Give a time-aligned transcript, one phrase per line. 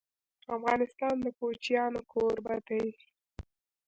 [0.55, 2.85] افغانستان د کوچیانو کوربه دی..